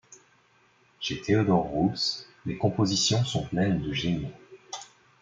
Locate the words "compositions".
2.57-3.23